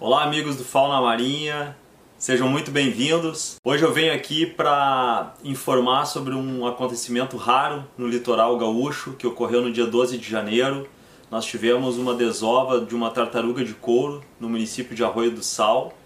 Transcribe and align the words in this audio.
Olá, 0.00 0.24
amigos 0.24 0.56
do 0.56 0.64
Fauna 0.64 1.00
Marinha, 1.00 1.76
sejam 2.18 2.48
muito 2.48 2.72
bem-vindos. 2.72 3.60
Hoje 3.64 3.84
eu 3.84 3.92
venho 3.92 4.12
aqui 4.12 4.44
para 4.44 5.34
informar 5.44 6.04
sobre 6.04 6.34
um 6.34 6.66
acontecimento 6.66 7.36
raro 7.36 7.84
no 7.96 8.08
litoral 8.08 8.58
gaúcho 8.58 9.12
que 9.12 9.24
ocorreu 9.24 9.62
no 9.62 9.72
dia 9.72 9.86
12 9.86 10.18
de 10.18 10.28
janeiro. 10.28 10.88
Nós 11.30 11.46
tivemos 11.46 11.96
uma 11.96 12.12
desova 12.12 12.84
de 12.84 12.92
uma 12.92 13.08
tartaruga 13.08 13.64
de 13.64 13.72
couro 13.72 14.20
no 14.40 14.48
município 14.48 14.96
de 14.96 15.04
Arroio 15.04 15.30
do 15.30 15.44
Sal. 15.44 15.96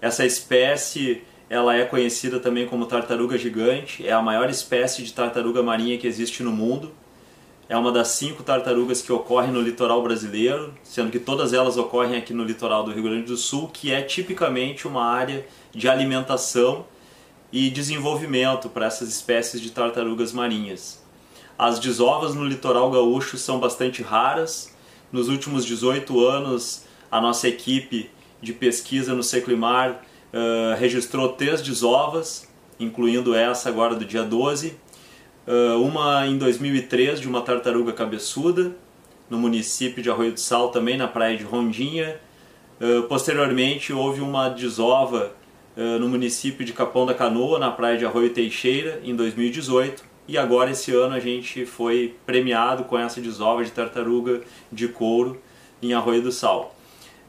Essa 0.00 0.24
espécie 0.24 1.24
ela 1.48 1.74
é 1.74 1.84
conhecida 1.84 2.38
também 2.38 2.64
como 2.64 2.86
tartaruga 2.86 3.36
gigante, 3.36 4.06
é 4.06 4.12
a 4.12 4.22
maior 4.22 4.48
espécie 4.48 5.02
de 5.02 5.12
tartaruga 5.12 5.64
marinha 5.64 5.98
que 5.98 6.06
existe 6.06 6.44
no 6.44 6.52
mundo 6.52 6.92
é 7.70 7.76
uma 7.76 7.92
das 7.92 8.08
cinco 8.08 8.42
tartarugas 8.42 9.00
que 9.00 9.12
ocorrem 9.12 9.52
no 9.52 9.60
litoral 9.60 10.02
brasileiro, 10.02 10.74
sendo 10.82 11.08
que 11.08 11.20
todas 11.20 11.52
elas 11.52 11.76
ocorrem 11.76 12.18
aqui 12.18 12.34
no 12.34 12.42
litoral 12.42 12.82
do 12.82 12.90
Rio 12.90 13.04
Grande 13.04 13.26
do 13.26 13.36
Sul, 13.36 13.70
que 13.72 13.92
é 13.92 14.02
tipicamente 14.02 14.88
uma 14.88 15.04
área 15.04 15.46
de 15.70 15.88
alimentação 15.88 16.84
e 17.52 17.70
desenvolvimento 17.70 18.68
para 18.68 18.86
essas 18.86 19.08
espécies 19.08 19.60
de 19.60 19.70
tartarugas 19.70 20.32
marinhas. 20.32 21.00
As 21.56 21.78
desovas 21.78 22.34
no 22.34 22.44
litoral 22.44 22.90
gaúcho 22.90 23.38
são 23.38 23.60
bastante 23.60 24.02
raras. 24.02 24.74
Nos 25.12 25.28
últimos 25.28 25.64
18 25.64 26.26
anos, 26.26 26.86
a 27.08 27.20
nossa 27.20 27.46
equipe 27.46 28.10
de 28.42 28.52
pesquisa 28.52 29.14
no 29.14 29.22
Seclimar 29.22 30.02
uh, 30.34 30.76
registrou 30.76 31.34
três 31.34 31.62
desovas, 31.62 32.48
incluindo 32.80 33.32
essa 33.32 33.68
agora 33.68 33.94
do 33.94 34.04
dia 34.04 34.24
12, 34.24 34.70
ah, 34.70 34.89
uma 35.82 36.26
em 36.26 36.38
2003 36.38 37.20
de 37.20 37.28
uma 37.28 37.42
tartaruga 37.42 37.92
cabeçuda, 37.92 38.76
no 39.28 39.38
município 39.38 40.02
de 40.02 40.10
Arroio 40.10 40.32
do 40.32 40.40
Sal, 40.40 40.70
também 40.70 40.96
na 40.96 41.08
praia 41.08 41.36
de 41.36 41.44
Rondinha. 41.44 42.18
Ah, 42.80 43.04
posteriormente 43.08 43.92
houve 43.92 44.20
uma 44.20 44.48
desova 44.48 45.32
ah, 45.76 45.98
no 45.98 46.08
município 46.08 46.64
de 46.64 46.72
Capão 46.72 47.04
da 47.04 47.14
Canoa, 47.14 47.58
na 47.58 47.70
praia 47.70 47.98
de 47.98 48.06
Arroio 48.06 48.30
Teixeira, 48.30 49.00
em 49.04 49.14
2018. 49.14 50.02
E 50.26 50.38
agora 50.38 50.70
esse 50.70 50.92
ano 50.92 51.14
a 51.14 51.20
gente 51.20 51.66
foi 51.66 52.16
premiado 52.24 52.84
com 52.84 52.98
essa 52.98 53.20
desova 53.20 53.64
de 53.64 53.70
tartaruga 53.70 54.40
de 54.72 54.88
couro 54.88 55.40
em 55.82 55.92
Arroio 55.92 56.22
do 56.22 56.32
Sal. 56.32 56.74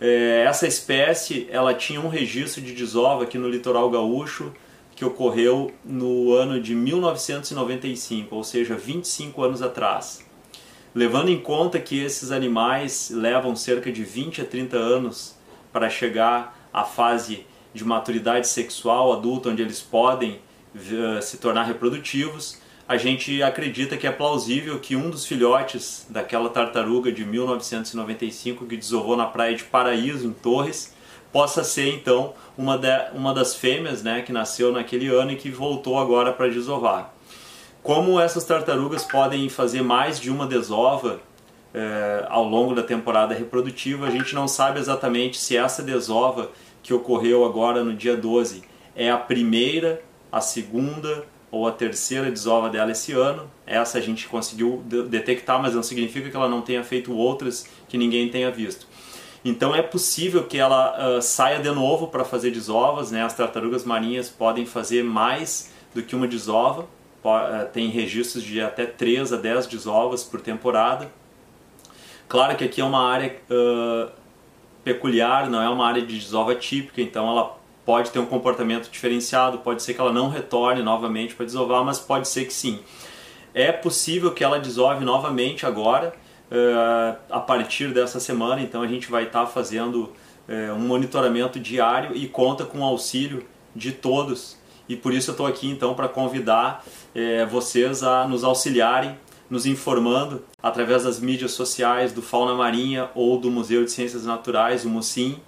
Eh, 0.00 0.44
essa 0.46 0.66
espécie 0.66 1.48
ela 1.50 1.74
tinha 1.74 2.00
um 2.00 2.08
registro 2.08 2.60
de 2.60 2.72
desova 2.72 3.24
aqui 3.24 3.38
no 3.38 3.48
litoral 3.48 3.88
gaúcho 3.90 4.52
que 5.00 5.04
ocorreu 5.06 5.72
no 5.82 6.34
ano 6.34 6.60
de 6.60 6.74
1995, 6.74 8.36
ou 8.36 8.44
seja, 8.44 8.76
25 8.76 9.42
anos 9.42 9.62
atrás. 9.62 10.22
Levando 10.94 11.30
em 11.30 11.40
conta 11.40 11.80
que 11.80 11.98
esses 11.98 12.30
animais 12.30 13.10
levam 13.10 13.56
cerca 13.56 13.90
de 13.90 14.04
20 14.04 14.42
a 14.42 14.44
30 14.44 14.76
anos 14.76 15.38
para 15.72 15.88
chegar 15.88 16.68
à 16.70 16.84
fase 16.84 17.46
de 17.72 17.82
maturidade 17.82 18.46
sexual 18.46 19.14
adulta, 19.14 19.48
onde 19.48 19.62
eles 19.62 19.80
podem 19.80 20.38
uh, 20.74 21.22
se 21.22 21.38
tornar 21.38 21.62
reprodutivos, 21.62 22.58
a 22.86 22.98
gente 22.98 23.42
acredita 23.42 23.96
que 23.96 24.06
é 24.06 24.12
plausível 24.12 24.78
que 24.80 24.96
um 24.96 25.08
dos 25.08 25.24
filhotes 25.24 26.06
daquela 26.10 26.50
tartaruga 26.50 27.10
de 27.10 27.24
1995 27.24 28.66
que 28.66 28.76
desovou 28.76 29.16
na 29.16 29.24
praia 29.24 29.56
de 29.56 29.64
Paraíso, 29.64 30.26
em 30.26 30.32
Torres, 30.34 30.94
possa 31.32 31.62
ser 31.62 31.94
então 31.94 32.34
uma, 32.56 32.76
de, 32.76 32.88
uma 33.14 33.32
das 33.32 33.54
fêmeas 33.54 34.02
né, 34.02 34.22
que 34.22 34.32
nasceu 34.32 34.72
naquele 34.72 35.08
ano 35.08 35.32
e 35.32 35.36
que 35.36 35.50
voltou 35.50 35.98
agora 35.98 36.32
para 36.32 36.48
desovar. 36.48 37.12
Como 37.82 38.20
essas 38.20 38.44
tartarugas 38.44 39.04
podem 39.04 39.48
fazer 39.48 39.82
mais 39.82 40.20
de 40.20 40.30
uma 40.30 40.46
desova 40.46 41.20
eh, 41.72 42.26
ao 42.28 42.44
longo 42.44 42.74
da 42.74 42.82
temporada 42.82 43.34
reprodutiva, 43.34 44.06
a 44.06 44.10
gente 44.10 44.34
não 44.34 44.46
sabe 44.46 44.78
exatamente 44.78 45.38
se 45.38 45.56
essa 45.56 45.82
desova 45.82 46.50
que 46.82 46.92
ocorreu 46.92 47.44
agora 47.44 47.82
no 47.82 47.94
dia 47.94 48.16
12 48.16 48.62
é 48.94 49.10
a 49.10 49.16
primeira, 49.16 50.02
a 50.30 50.40
segunda 50.40 51.24
ou 51.50 51.66
a 51.66 51.72
terceira 51.72 52.30
desova 52.30 52.68
dela 52.68 52.92
esse 52.92 53.12
ano. 53.12 53.50
Essa 53.66 53.98
a 53.98 54.00
gente 54.00 54.28
conseguiu 54.28 54.82
detectar, 55.08 55.60
mas 55.60 55.74
não 55.74 55.82
significa 55.82 56.28
que 56.28 56.36
ela 56.36 56.48
não 56.48 56.60
tenha 56.60 56.84
feito 56.84 57.14
outras 57.14 57.66
que 57.88 57.96
ninguém 57.96 58.28
tenha 58.28 58.50
visto. 58.50 58.86
Então 59.44 59.74
é 59.74 59.80
possível 59.80 60.44
que 60.44 60.58
ela 60.58 61.16
uh, 61.16 61.22
saia 61.22 61.58
de 61.60 61.70
novo 61.70 62.08
para 62.08 62.24
fazer 62.24 62.50
desovas, 62.50 63.10
né? 63.10 63.22
As 63.22 63.34
tartarugas 63.34 63.84
marinhas 63.84 64.28
podem 64.28 64.66
fazer 64.66 65.02
mais 65.02 65.72
do 65.94 66.02
que 66.02 66.14
uma 66.14 66.28
desova, 66.28 66.82
uh, 67.24 67.66
tem 67.72 67.88
registros 67.88 68.44
de 68.44 68.60
até 68.60 68.84
3 68.84 69.32
a 69.32 69.36
10 69.36 69.66
desovas 69.66 70.22
por 70.22 70.40
temporada. 70.40 71.10
Claro 72.28 72.54
que 72.56 72.64
aqui 72.64 72.80
é 72.80 72.84
uma 72.84 73.10
área 73.10 73.34
uh, 73.50 74.10
peculiar, 74.84 75.48
não 75.48 75.60
é 75.60 75.68
uma 75.68 75.86
área 75.86 76.02
de 76.02 76.18
desova 76.18 76.54
típica, 76.54 77.00
então 77.00 77.28
ela 77.28 77.58
pode 77.84 78.10
ter 78.10 78.18
um 78.18 78.26
comportamento 78.26 78.90
diferenciado, 78.90 79.58
pode 79.58 79.82
ser 79.82 79.94
que 79.94 80.00
ela 80.00 80.12
não 80.12 80.28
retorne 80.28 80.82
novamente 80.82 81.34
para 81.34 81.46
desovar, 81.46 81.82
mas 81.82 81.98
pode 81.98 82.28
ser 82.28 82.44
que 82.44 82.52
sim. 82.52 82.78
É 83.52 83.72
possível 83.72 84.32
que 84.32 84.44
ela 84.44 84.60
desove 84.60 85.04
novamente 85.04 85.66
agora, 85.66 86.14
uh, 86.50 87.18
a 87.30 87.40
partir 87.40 87.92
dessa 87.92 88.18
semana, 88.18 88.60
então 88.60 88.82
a 88.82 88.86
gente 88.86 89.10
vai 89.10 89.24
estar 89.24 89.40
tá 89.40 89.46
fazendo 89.46 90.12
uh, 90.48 90.74
um 90.74 90.80
monitoramento 90.80 91.58
diário 91.58 92.16
e 92.16 92.28
conta 92.28 92.64
com 92.64 92.80
o 92.80 92.84
auxílio 92.84 93.44
de 93.74 93.92
todos. 93.92 94.58
E 94.88 94.96
por 94.96 95.14
isso 95.14 95.30
eu 95.30 95.32
estou 95.32 95.46
aqui 95.46 95.68
então 95.68 95.94
para 95.94 96.08
convidar 96.08 96.84
uh, 96.84 97.46
vocês 97.48 98.02
a 98.02 98.26
nos 98.26 98.42
auxiliarem, 98.42 99.16
nos 99.48 99.66
informando 99.66 100.44
através 100.62 101.04
das 101.04 101.18
mídias 101.18 101.52
sociais 101.52 102.12
do 102.12 102.22
Fauna 102.22 102.54
Marinha 102.54 103.10
ou 103.14 103.38
do 103.38 103.50
Museu 103.50 103.84
de 103.84 103.90
Ciências 103.90 104.24
Naturais, 104.24 104.84
o 104.84 104.88
MUCIM. 104.88 105.40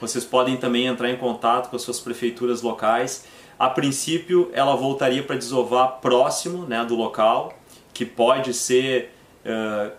Vocês 0.00 0.24
podem 0.24 0.56
também 0.56 0.86
entrar 0.86 1.10
em 1.10 1.16
contato 1.16 1.70
com 1.70 1.76
as 1.76 1.82
suas 1.82 2.00
prefeituras 2.00 2.60
locais. 2.60 3.24
A 3.58 3.70
princípio, 3.70 4.50
ela 4.52 4.76
voltaria 4.76 5.22
para 5.22 5.36
desovar 5.36 6.00
próximo 6.02 6.66
né, 6.66 6.84
do 6.84 6.94
local, 6.94 7.54
que 7.94 8.04
pode 8.04 8.52
ser 8.52 9.15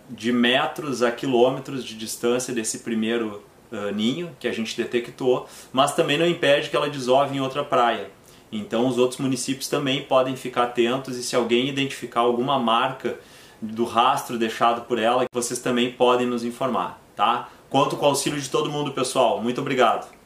de 0.09 0.31
metros 0.31 1.01
a 1.01 1.11
quilômetros 1.11 1.83
de 1.83 1.95
distância 1.95 2.53
desse 2.53 2.79
primeiro 2.79 3.43
uh, 3.71 3.91
ninho 3.93 4.35
que 4.39 4.47
a 4.47 4.51
gente 4.51 4.75
detectou, 4.75 5.47
mas 5.71 5.93
também 5.93 6.17
não 6.17 6.27
impede 6.27 6.69
que 6.69 6.75
ela 6.75 6.89
desove 6.89 7.37
em 7.37 7.41
outra 7.41 7.63
praia. 7.63 8.09
Então 8.51 8.87
os 8.87 8.97
outros 8.97 9.19
municípios 9.19 9.67
também 9.67 10.03
podem 10.03 10.35
ficar 10.35 10.63
atentos 10.63 11.17
e 11.17 11.23
se 11.23 11.35
alguém 11.35 11.67
identificar 11.67 12.21
alguma 12.21 12.57
marca 12.57 13.19
do 13.61 13.83
rastro 13.85 14.37
deixado 14.37 14.81
por 14.81 14.99
ela, 14.99 15.25
vocês 15.31 15.59
também 15.59 15.91
podem 15.91 16.27
nos 16.27 16.43
informar, 16.43 17.01
tá? 17.15 17.49
Conto 17.69 17.97
com 17.97 18.05
o 18.05 18.09
auxílio 18.09 18.39
de 18.39 18.49
todo 18.49 18.71
mundo, 18.71 18.91
pessoal. 18.91 19.41
Muito 19.41 19.59
obrigado. 19.59 20.16